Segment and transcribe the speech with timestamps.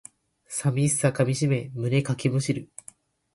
[0.49, 2.71] 寂しさかみしめ胸かきむしる